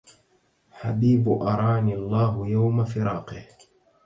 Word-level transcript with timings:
حبيب 0.71 1.29
أراني 1.29 1.93
الله 1.95 2.47
يوم 2.47 2.83
فراقه 2.85 3.45